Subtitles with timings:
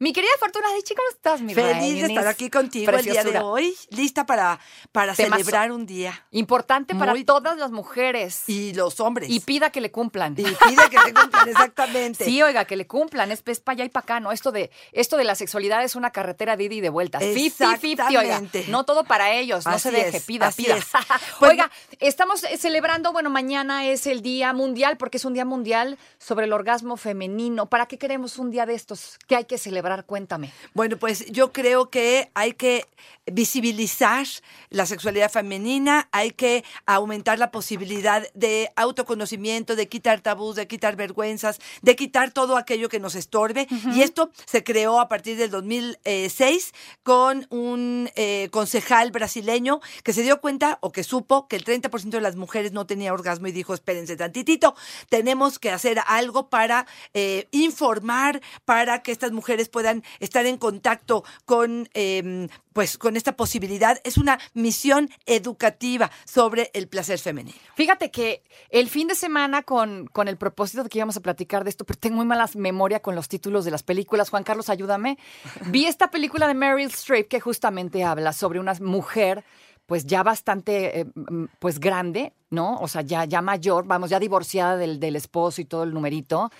[0.00, 3.30] Mi querida Fortuna Dichi, ¿cómo estás, mi Feliz de estar aquí contigo el día de
[3.30, 3.44] Preciosura.
[3.44, 4.58] hoy, lista para,
[4.90, 5.44] para Temazo.
[5.44, 6.26] celebrar un día.
[6.32, 8.42] Importante para todas las mujeres.
[8.48, 9.30] Y, Y los hombres.
[9.46, 10.32] pida que le cumplan.
[10.32, 12.24] Y pide que se cumplan exactamente.
[12.24, 13.30] Sí, oiga, que le cumplan.
[13.30, 14.32] Es, es para allá y para acá, ¿no?
[14.32, 17.20] Esto de, esto de la sexualidad es una carretera de ida y de vuelta.
[17.20, 18.22] 50-50, oiga.
[18.22, 18.64] Exactamente.
[18.68, 19.64] No todo para ellos.
[19.64, 20.76] No se deje, es, pida, pida.
[20.76, 20.86] es.
[21.38, 21.70] Pues- oiga,
[22.00, 26.46] estamos eh, celebrando, bueno, mañana es el Día Mundial, porque es un Día Mundial sobre
[26.46, 27.66] el orgasmo femenino.
[27.66, 29.18] ¿Para qué queremos un día de estos?
[29.28, 29.83] ¿Qué hay que celebrar?
[30.04, 30.50] Cuéntame.
[30.74, 32.86] Bueno, pues yo creo que hay que
[33.26, 34.26] visibilizar
[34.70, 40.96] la sexualidad femenina, hay que aumentar la posibilidad de autoconocimiento, de quitar tabús, de quitar
[40.96, 43.66] vergüenzas, de quitar todo aquello que nos estorbe.
[43.94, 50.22] Y esto se creó a partir del 2006 con un eh, concejal brasileño que se
[50.22, 53.52] dio cuenta o que supo que el 30% de las mujeres no tenía orgasmo y
[53.52, 54.74] dijo, espérense tantitito,
[55.08, 61.24] tenemos que hacer algo para eh, informar, para que estas mujeres puedan estar en contacto
[61.44, 63.98] con, eh, pues, con esta posibilidad.
[64.04, 67.56] Es una misión educativa sobre el placer femenino.
[67.74, 71.64] Fíjate que el fin de semana, con, con el propósito de que íbamos a platicar
[71.64, 74.30] de esto, pero tengo muy mala memoria con los títulos de las películas.
[74.30, 75.18] Juan Carlos, ayúdame.
[75.66, 79.44] Vi esta película de Meryl Streep que justamente habla sobre una mujer,
[79.86, 82.76] pues ya bastante, eh, mm, pues grande, ¿no?
[82.78, 86.50] O sea, ya, ya mayor, vamos, ya divorciada del, del esposo y todo el numerito,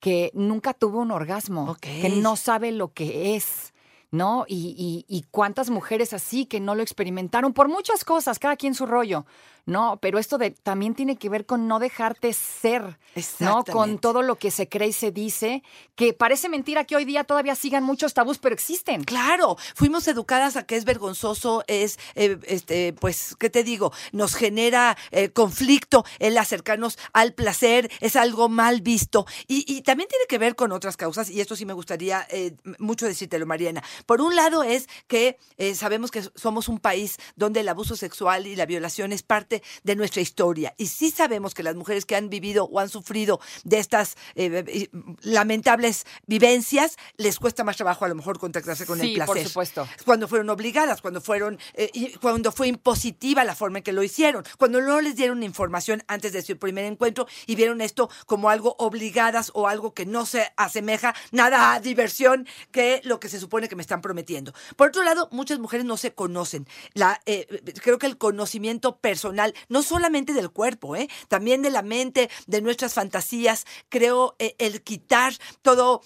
[0.00, 3.72] que nunca tuvo un orgasmo, que no sabe lo que es.
[4.10, 4.46] ¿No?
[4.48, 8.74] Y, y- y cuántas mujeres así que no lo experimentaron por muchas cosas, cada quien
[8.74, 9.26] su rollo,
[9.68, 9.98] ¿no?
[10.00, 12.98] Pero esto de, también tiene que ver con no dejarte ser,
[13.38, 13.64] ¿no?
[13.64, 15.62] Con todo lo que se cree y se dice,
[15.94, 19.04] que parece mentira que hoy día todavía sigan muchos tabús, pero existen.
[19.04, 23.92] Claro, fuimos educadas a que es vergonzoso, es, eh, este, pues, ¿qué te digo?
[24.12, 29.26] Nos genera eh, conflicto el acercarnos al placer, es algo mal visto.
[29.46, 32.56] Y, y también tiene que ver con otras causas, y esto sí me gustaría eh,
[32.78, 33.82] mucho decírtelo, Mariana.
[34.06, 38.46] Por un lado es que eh, sabemos que somos un país donde el abuso sexual
[38.46, 40.74] y la violación es parte de nuestra historia.
[40.76, 44.64] Y sí sabemos que las mujeres que han vivido o han sufrido de estas eh,
[44.66, 44.88] eh,
[45.22, 49.46] lamentables vivencias, les cuesta más trabajo a lo mejor contactarse con el Sí, por placer.
[49.48, 49.88] supuesto.
[50.04, 54.44] Cuando fueron obligadas, cuando fueron, eh, cuando fue impositiva la forma en que lo hicieron,
[54.58, 58.74] cuando no les dieron información antes de su primer encuentro y vieron esto como algo
[58.78, 63.68] obligadas o algo que no se asemeja nada a diversión que lo que se supone
[63.68, 64.52] que me están prometiendo.
[64.76, 66.66] Por otro lado, muchas mujeres no se conocen.
[66.94, 67.46] La, eh,
[67.82, 72.60] creo que el conocimiento personal, no solamente del cuerpo, eh, también de la mente, de
[72.60, 76.00] nuestras fantasías, creo eh, el quitar todos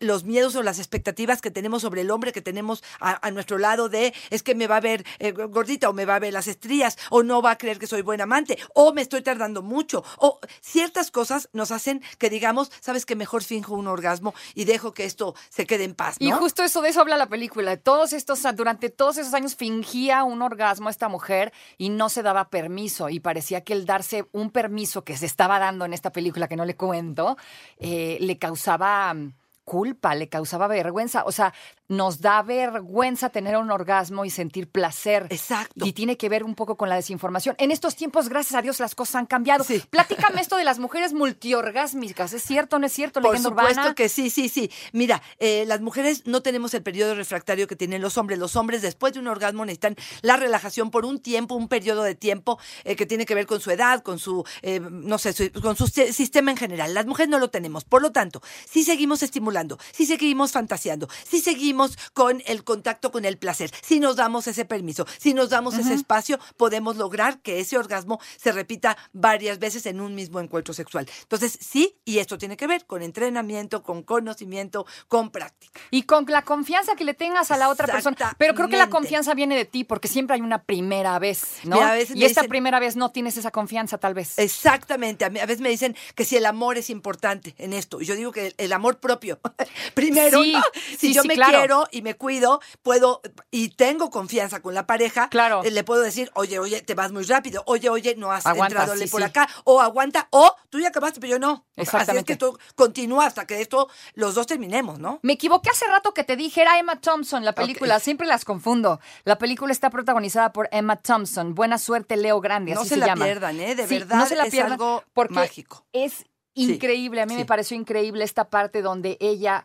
[0.00, 3.58] los miedos o las expectativas que tenemos sobre el hombre que tenemos a, a nuestro
[3.58, 6.32] lado de es que me va a ver eh, gordita o me va a ver
[6.32, 9.62] las estrías o no va a creer que soy buen amante o me estoy tardando
[9.62, 14.64] mucho o ciertas cosas nos hacen que digamos, sabes que mejor finjo un orgasmo y
[14.64, 16.26] dejo que esto se quede en paz, ¿no?
[16.26, 17.76] Y justo eso de eso habla la película.
[17.76, 22.48] Todos estos, durante todos esos años fingía un orgasmo esta mujer y no se daba
[22.48, 22.73] permiso.
[23.10, 26.56] Y parecía que el darse un permiso que se estaba dando en esta película, que
[26.56, 27.36] no le cuento,
[27.78, 29.32] eh, le causaba mm,
[29.64, 31.24] culpa, le causaba vergüenza.
[31.24, 31.54] O sea,
[31.88, 35.26] nos da vergüenza tener un orgasmo y sentir placer.
[35.30, 35.84] Exacto.
[35.86, 37.54] Y tiene que ver un poco con la desinformación.
[37.58, 39.64] En estos tiempos, gracias a Dios, las cosas han cambiado.
[39.64, 39.82] Sí.
[39.90, 42.32] Platícame esto de las mujeres multiorgásmicas.
[42.32, 43.20] ¿Es cierto o no es cierto?
[43.20, 43.94] Por Leyenda supuesto urbana.
[43.94, 44.70] que sí, sí, sí.
[44.92, 48.38] Mira, eh, las mujeres no tenemos el periodo refractario que tienen los hombres.
[48.38, 52.14] Los hombres después de un orgasmo necesitan la relajación por un tiempo, un periodo de
[52.14, 55.50] tiempo eh, que tiene que ver con su edad, con su, eh, no sé, su-
[55.60, 56.94] con su si- sistema en general.
[56.94, 57.84] Las mujeres no lo tenemos.
[57.84, 61.73] Por lo tanto, si seguimos estimulando, si seguimos fantaseando, si seguimos
[62.12, 65.94] con el contacto con el placer, si nos damos ese permiso, si nos damos ese
[65.94, 71.08] espacio, podemos lograr que ese orgasmo se repita varias veces en un mismo encuentro sexual.
[71.22, 75.80] Entonces, sí, y esto tiene que ver con entrenamiento, con conocimiento, con práctica.
[75.90, 78.16] Y con la confianza que le tengas a la otra persona.
[78.38, 81.76] Pero creo que la confianza viene de ti, porque siempre hay una primera vez, ¿no?
[81.76, 84.38] Mira, a veces y esta dicen- primera vez no tienes esa confianza, tal vez.
[84.38, 85.24] Exactamente.
[85.24, 88.00] A, mí- a veces me dicen que si el amor es importante en esto.
[88.00, 89.40] Yo digo que el, el amor propio.
[89.94, 90.62] Primero, Sí, ¿no?
[90.90, 91.52] si sí, yo sí, me claro.
[91.52, 93.20] quiero y me cuido, puedo
[93.50, 95.62] y tengo confianza con la pareja, Claro.
[95.64, 97.62] eh, le puedo decir, oye, oye, te vas muy rápido.
[97.66, 99.26] Oye, oye, no has Aguanta, entrado sí, por sí.
[99.26, 99.48] acá.
[99.64, 101.52] O aguanta, o tú ya acabaste, pero yo no.
[101.52, 102.32] Así es Exactamente.
[102.32, 105.18] que tú continúa hasta que esto los dos terminemos, ¿no?
[105.22, 107.98] Me equivoqué hace rato que te dije, era Emma Thompson, la película.
[108.00, 109.00] Siempre las confundo.
[109.24, 111.54] La película está protagonizada por Emma Thompson.
[111.54, 113.24] Buena suerte, Leo Grande, No así se se, la llama.
[113.24, 113.74] pierdan, ¿eh?
[113.74, 115.84] De Sí, verdad no se la es pierdan algo porque mágico.
[115.92, 116.24] Es
[116.54, 117.20] increíble.
[117.20, 119.64] A mí me pareció increíble esta parte donde ella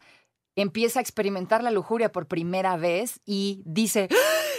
[0.55, 4.15] empieza a experimentar la lujuria por primera vez y dice, "¡Ah!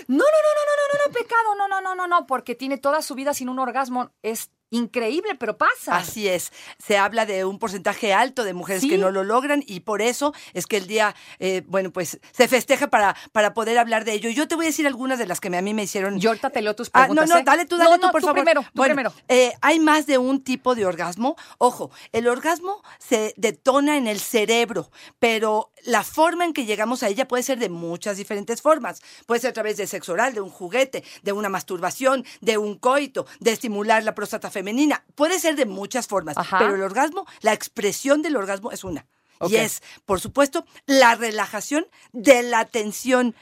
[0.09, 2.79] no, no, no, no, no, no, no, pecado, no, no, no, no, no, porque tiene
[2.79, 4.13] toda su vida sin un orgasmo.
[4.23, 5.97] Es increíble, pero pasa.
[5.97, 6.53] Así es.
[6.79, 8.89] Se habla de un porcentaje alto de mujeres Sí.
[8.89, 12.49] que no lo logran y por eso es que el día, eh, bueno, pues se
[12.49, 14.31] festeja para, para poder hablar de ello.
[14.31, 16.19] Yo te voy a decir algunas de las que a mí me hicieron.
[16.21, 17.29] Yo ahorita te leo tus Ah, preguntas.
[17.29, 17.45] no, no, ¿eh?
[17.45, 18.43] dale tú, dale No, tú, por tú favor.
[18.43, 19.13] primero, tú Bueno, primero.
[19.29, 21.37] eh, hay más de un tipo de orgasmo.
[21.59, 27.09] Ojo, el orgasmo se detona en el cerebro, pero la forma en que llegamos a
[27.09, 29.03] ella puede ser de muchas diferentes formas.
[29.27, 32.79] Puede ser a través del sexo oral, de un juguete, de una masturbación, de un
[32.79, 34.60] coito, de estimular la próstata femenina.
[35.15, 36.59] Puede ser de muchas formas, Ajá.
[36.59, 39.07] pero el orgasmo, la expresión del orgasmo es una.
[39.49, 43.35] Y es, por supuesto, la relajación de la tensión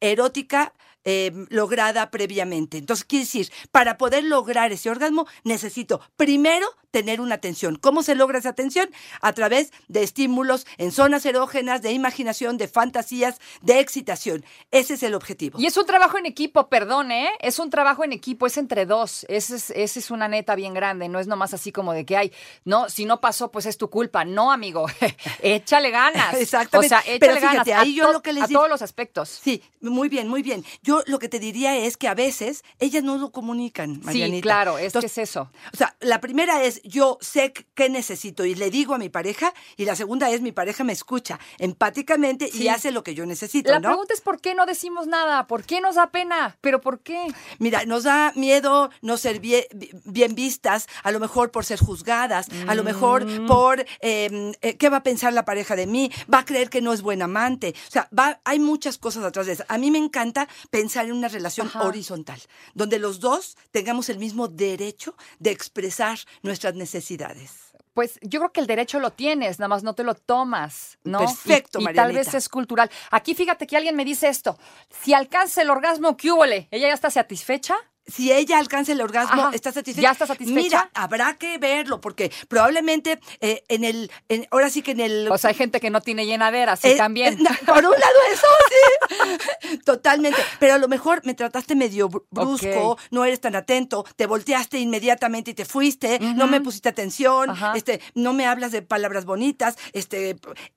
[0.00, 0.72] erótica
[1.04, 2.78] eh, lograda previamente.
[2.78, 7.76] Entonces, quiere decir, para poder lograr ese orgasmo, necesito primero tener una tensión.
[7.76, 8.88] ¿Cómo se logra esa tensión?
[9.20, 14.44] A través de estímulos en zonas erógenas, de imaginación, de fantasías, de excitación.
[14.70, 15.58] Ese es el objetivo.
[15.58, 17.30] Y es un trabajo en equipo, perdón, ¿eh?
[17.40, 19.24] Es un trabajo en equipo, es entre dos.
[19.28, 21.08] Esa es, esa es una neta bien grande.
[21.08, 22.32] No es nomás así como de que hay,
[22.64, 24.24] no, si no pasó, pues es tu culpa.
[24.26, 24.86] No, amigo.
[25.42, 26.34] échale ganas.
[26.38, 26.94] Exactamente.
[26.94, 27.86] O sea, échale Pero fíjate, ganas.
[27.86, 29.40] ahí a yo lo que les A digo- todos los aspectos.
[29.42, 30.62] Sí, muy bien, muy bien.
[30.82, 34.36] Yo lo que te diría es que a veces ellas no lo comunican, Marianita.
[34.36, 35.50] Sí, claro, es Entonces, que es eso.
[35.72, 39.52] O sea, la primera es yo sé qué necesito y le digo a mi pareja
[39.76, 42.64] y la segunda es mi pareja me escucha empáticamente Sí.
[42.64, 43.88] y hace lo que yo necesito, La ¿no?
[43.88, 47.26] pregunta es por qué no decimos nada, por qué nos da pena, pero por qué.
[47.58, 49.64] Mira, nos da miedo no ser bien,
[50.04, 53.46] bien vistas, a lo mejor por ser juzgadas, a lo mejor Mm.
[53.46, 56.80] por eh, eh, qué va a pensar la pareja de mí, va a creer que
[56.82, 57.74] no es buen amante.
[57.88, 59.64] O sea, va, hay muchas cosas atrás de eso.
[59.68, 61.82] A mí me encanta pensar en una relación Ajá.
[61.84, 62.40] horizontal,
[62.74, 67.72] donde los dos tengamos el mismo derecho de expresar nuestras necesidades.
[67.94, 71.18] Pues yo creo que el derecho lo tienes, nada más no te lo tomas, ¿no?
[71.18, 72.90] Perfecto, y, y tal vez es cultural.
[73.10, 74.58] Aquí fíjate que alguien me dice esto.
[75.02, 76.68] Si alcanza el orgasmo, ¿qué?
[76.70, 77.76] ¿Ella ya está satisfecha?
[78.06, 79.50] Si ella alcanza el orgasmo, Ajá.
[79.54, 80.02] ¿está satisfecha?
[80.08, 80.60] ¿Ya está satisfecha?
[80.60, 85.30] Mira, habrá que verlo, porque probablemente eh, en el, en- ahora sí que en el...
[85.30, 87.34] O sea, hay gente que no tiene llenadera, sí, eh, también.
[87.46, 89.78] eh, por un lado eso, sí.
[89.84, 90.40] Totalmente.
[90.58, 94.78] Pero a lo mejor me trataste medio br- brusco, no eres tan atento, te volteaste
[94.78, 97.72] inmediatamente y te fuiste, no me pusiste atención, Ajá.
[97.76, 100.36] este, no me hablas de palabras bonitas, este,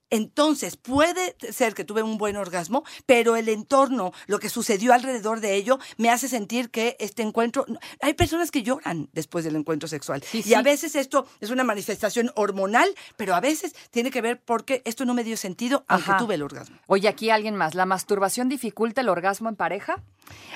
[0.10, 5.42] entonces puede ser que tuve un buen orgasmo, pero el entorno, lo que sucedió alrededor
[5.42, 7.66] de ello, me hace sentir que este encuentro,
[8.02, 10.54] hay personas que lloran después del encuentro sexual Sí, y sí.
[10.54, 15.06] a veces esto es una manifestación hormonal, pero a veces tiene que ver porque esto
[15.06, 16.18] no me dio sentido aunque Ajá.
[16.19, 16.78] tuve el orgasmo.
[16.88, 17.75] Oye, aquí alguien más.
[17.75, 20.01] ¿La masturbación dificulta el orgasmo en pareja?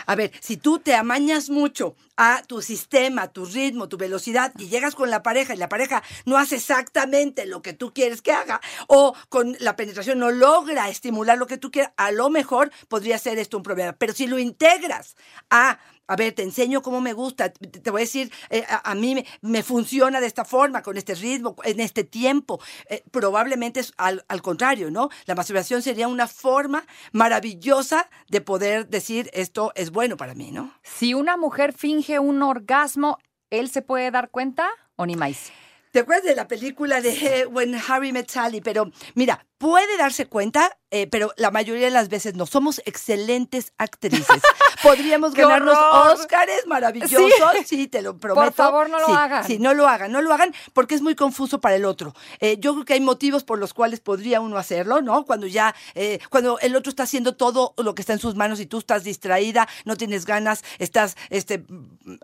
[0.08, 4.68] A ver, si tú te amañas mucho a tu sistema, tu ritmo, tu velocidad y
[4.68, 8.32] llegas con la pareja y la pareja no hace exactamente lo que tú quieres que
[8.32, 12.72] haga o con la penetración no logra estimular lo que tú quieras, a lo mejor
[12.88, 13.94] podría ser esto un problema.
[13.94, 15.16] Pero si lo integras
[15.50, 19.14] a a ver, te enseño cómo me gusta, te voy a decir, eh, a, mí
[19.14, 22.60] me, me funciona de esta forma, con este ritmo, en este tiempo.
[22.90, 25.10] Eh, probablemente es al, al contrario, ¿no?
[25.28, 30.74] La masturbación sería una forma maravillosa de poder decir esto es bueno para mí, ¿no?
[30.82, 33.20] Si una mujer finge un orgasmo,
[33.52, 35.52] ¿él se puede dar cuenta o ni más?
[35.92, 38.62] ¿Te acuerdas de la película de eh, When Harry Met Sally?
[38.62, 42.48] Pero mira, puede darse cuenta, eh, pero la mayoría de las veces no.
[42.48, 44.26] Somos excelentes actrices.
[44.82, 45.78] Podríamos ¡Qué ganarnos!
[46.18, 47.22] Óscares maravillosos.
[47.66, 47.88] Sí.
[47.88, 48.52] te lo prometo.
[48.54, 49.44] favor, no lo Sí, hagan.
[49.46, 52.16] Sí, no lo hagan, no lo hagan porque es muy confuso para el otro.
[52.40, 55.26] Eh, yo creo que hay motivos por los cuales podría uno hacerlo, ¿no?
[55.26, 58.62] Cuando ya, eh, cuando el otro está haciendo todo lo que está en sus manos
[58.62, 61.66] y tú estás distraída, no tienes ganas, estás, este,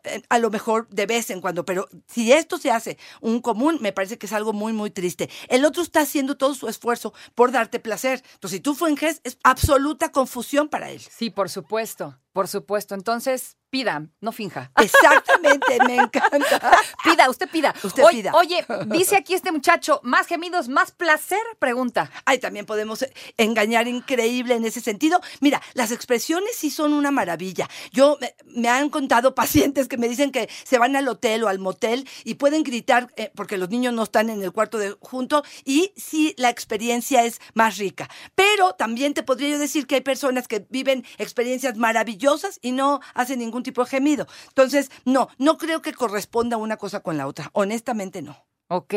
[0.04, 3.80] eh, a lo mejor de vez en cuando, pero si esto se hace un común,
[3.82, 5.30] me parece que es algo muy, muy triste.
[5.50, 8.22] El otro está haciendo todo su esfuerzo por darte placer.
[8.34, 11.00] Entonces, si tú finges, es absoluta confusión para él.
[11.00, 12.96] Sí, por supuesto, por supuesto.
[12.96, 14.72] Entonces, pida, no finja.
[14.82, 16.80] Exactamente, me encanta.
[17.04, 17.76] Pida, usted pida.
[17.84, 18.32] Usted Oye- pida.
[18.34, 22.10] Oye, dice aquí este muchacho, más gemidos, más placer, pregunta.
[22.24, 23.06] Ay, también podemos
[23.36, 25.20] engañar increíble en ese sentido.
[25.42, 27.70] Mira, las expresiones sí son una maravilla.
[27.92, 31.50] Yo me, me han contado pacientes que me dicen que se van al hotel o
[31.50, 34.96] al motel y pueden gritar eh, porque los niños no están en el cuarto de
[35.02, 38.10] junto y sí la experiencia es más rica.
[38.36, 43.02] Pero también te podría yo decir que hay personas que viven experiencias maravillosas y no
[43.14, 44.28] hacen ningún tipo de gemido.
[44.48, 47.50] Entonces, no, no creo que corresponda una cosa con la otra.
[47.54, 48.46] Honestamente no.
[48.68, 48.94] Ok.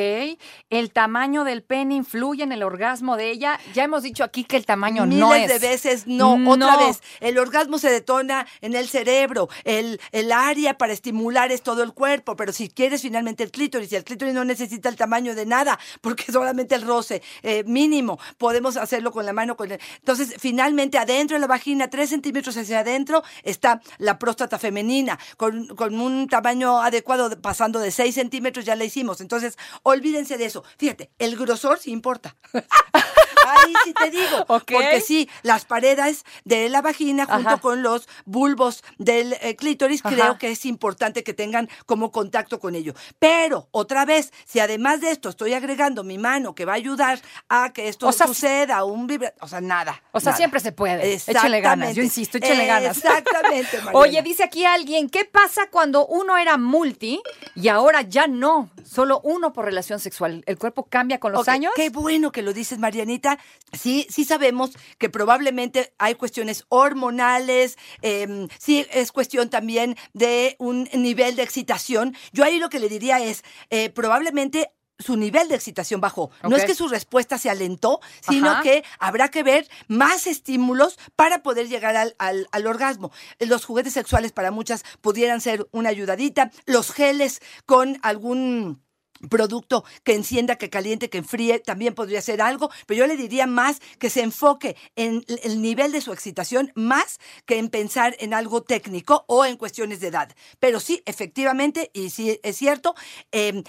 [0.70, 3.60] El tamaño del pene influye en el orgasmo de ella.
[3.74, 5.46] Ya hemos dicho aquí que el tamaño Miles no es.
[5.48, 6.38] de veces no.
[6.38, 6.52] No.
[6.52, 9.48] Otra vez, el orgasmo se detona en el cerebro.
[9.64, 12.34] El, el área para estimular es todo el cuerpo.
[12.34, 15.78] Pero si quieres finalmente el clítoris, y el clítoris no necesita el tamaño de nada,
[16.00, 19.54] porque solamente el roce eh, mínimo, podemos hacerlo con la mano.
[19.58, 24.58] Con el- Entonces, finalmente, adentro de la vagina, tres centímetros hacia adentro, está la próstata
[24.58, 25.18] femenina.
[25.36, 29.20] Con, con un tamaño adecuado, de- pasando de 6 centímetros, ya la hicimos.
[29.20, 30.64] Entonces, olvídense de eso.
[30.78, 32.36] Fíjate, el grosor sí importa.
[33.52, 34.44] Ahí sí te digo.
[34.46, 37.58] Porque sí, las paredes de la vagina junto Ajá.
[37.58, 40.14] con los bulbos del eh, clítoris, Ajá.
[40.14, 42.94] creo que es importante que tengan como contacto con ello.
[43.18, 47.20] Pero, otra vez, si además de esto estoy agregando mi mano que va a ayudar
[47.48, 49.34] a que esto O sea, suceda, un vibra...
[49.40, 50.02] O sea, nada.
[50.12, 50.36] O sea, nada.
[50.36, 51.14] siempre se puede.
[51.14, 51.94] Échale ganas.
[51.94, 52.96] Yo insisto, échale ganas.
[52.96, 53.98] Exactamente, Mariana.
[53.98, 57.20] Oye, dice aquí alguien, ¿qué pasa cuando uno era multi
[57.54, 58.70] y ahora ya no?
[58.84, 60.42] Solo uno por relación sexual.
[60.46, 61.72] ¿El cuerpo cambia con los Ok, años?
[61.76, 63.37] Qué bueno que lo dices, Marianita.
[63.72, 70.88] Sí, sí sabemos que probablemente hay cuestiones hormonales, em, sí es cuestión también de un
[70.94, 72.16] nivel de excitación.
[72.32, 76.32] Yo ahí lo que le diría es, eh, probablemente su nivel de excitación bajó.
[76.42, 78.62] No es que su respuesta se alentó, sino Ajá.
[78.62, 83.12] que habrá que ver más estímulos para poder llegar al, al- al orgasmo.
[83.38, 86.50] Los juguetes sexuales para muchas pudieran ser una ayudadita.
[86.66, 88.82] Los geles con algún
[89.28, 93.46] producto que encienda, que caliente, que enfríe, también podría ser algo, pero yo le diría
[93.46, 98.34] más que se enfoque en el nivel de su excitación más que en pensar en
[98.34, 100.34] algo técnico o en cuestiones de edad.
[100.58, 102.94] Pero sí, efectivamente, y sí es cierto,
[103.32, 103.62] eh,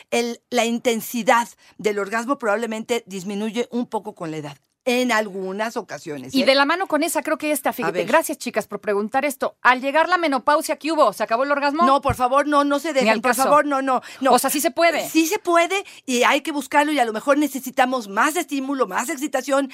[0.50, 4.58] la intensidad del orgasmo probablemente disminuye un poco con la edad.
[4.86, 6.34] En algunas ocasiones.
[6.34, 6.46] Y ¿eh?
[6.46, 8.06] de la mano con esa, creo que esta, fíjate.
[8.06, 9.56] Gracias, chicas, por preguntar esto.
[9.62, 11.12] Al llegar la menopausia, ¿qué hubo?
[11.14, 11.86] ¿Se acabó el orgasmo?
[11.86, 13.44] No, por favor, no, no se dejen, por caso.
[13.44, 14.32] favor, no, no, no.
[14.32, 15.08] O sea, sí se puede.
[15.10, 19.10] Sí se puede y hay que buscarlo y a lo mejor necesitamos más estímulo, más
[19.10, 19.72] excitación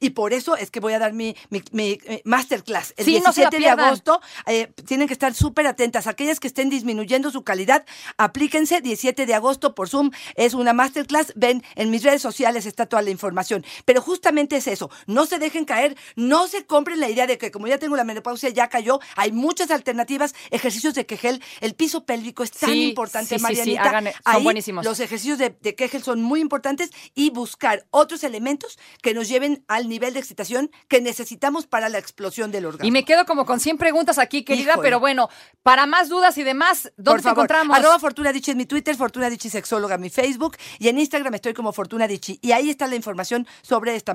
[0.00, 3.20] y por eso es que voy a dar mi, mi, mi, eh, masterclass el Sí,
[3.24, 3.86] no se la 17 de pierdan.
[3.86, 4.20] agosto.
[4.46, 6.06] eh, tienen que estar súper atentas.
[6.06, 7.84] Aquellas que estén disminuyendo su calidad,
[8.18, 10.10] aplíquense 17 de agosto por Zoom.
[10.36, 11.32] Es una masterclass.
[11.36, 13.64] Ven, en mis redes sociales está toda la información.
[13.84, 14.90] Pero justamente es eso.
[15.06, 18.04] No se dejen caer, no se compren la idea de que como ya tengo la
[18.04, 19.00] menopausia, ya cayó.
[19.16, 21.42] Hay muchas alternativas, ejercicios de Kegel.
[21.60, 23.82] El piso pélvico es tan Sí, importante, sí, sí, sí, Marianita.
[23.82, 24.84] hagan- son Ahí buenísimos.
[24.84, 29.64] Los ejercicios de, de Kegel son muy importantes y buscar otros elementos que nos lleven
[29.68, 32.86] al nivel de excitación que necesitamos para la explosión del orgasmo.
[32.86, 34.86] Y me quedo como con 100 preguntas aquí, querida, Híjole.
[34.86, 35.28] pero bueno,
[35.62, 37.76] para más dudas y demás, ¿dónde Por te favor, encontramos?
[37.78, 41.34] Arroba Fortuna Dichi en mi Twitter, Fortuna Dichi Sexóloga en mi Facebook y en Instagram
[41.34, 42.38] estoy como Fortuna Dichi.
[42.42, 44.14] Y ahí está la información sobre esta